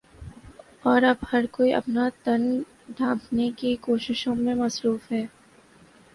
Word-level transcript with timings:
اور 0.83 1.01
اب 1.03 1.25
ہر 1.33 1.45
کوئی 1.51 1.73
اپنا 1.73 2.07
تن 2.23 2.41
ڈھانپٹنے 2.89 3.49
کی 3.57 3.75
کوششوں 3.81 4.35
میں 4.35 4.55
مصروف 4.55 5.11
ہے 5.11 5.25